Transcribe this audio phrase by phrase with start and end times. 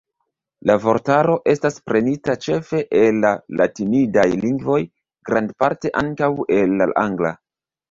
[0.69, 4.81] La vortaro estas prenita ĉefe el la latinidaj lingvoj,
[5.31, 7.37] grandparte ankaŭ el la angla.